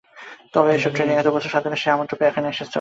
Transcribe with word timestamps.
তার 0.53 0.65
এতসব 0.67 0.91
ট্রেনিং, 0.95 1.15
এত 1.17 1.27
বছর 1.35 1.53
সাধনা, 1.53 1.77
সে 1.81 1.87
আমন্ত্রণ 1.91 2.17
পেয়ে 2.17 2.31
এখানে 2.31 2.47
এসেছে। 2.49 2.69